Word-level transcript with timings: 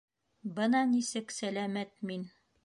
-Бына 0.59 0.81
нисек 0.93 1.35
сәләмәт 1.37 1.95
мин! 2.13 2.27